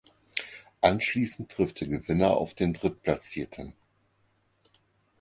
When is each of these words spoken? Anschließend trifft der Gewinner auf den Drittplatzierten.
Anschließend 0.81 1.51
trifft 1.51 1.81
der 1.81 1.87
Gewinner 1.87 2.31
auf 2.35 2.55
den 2.55 2.73
Drittplatzierten. 2.73 3.73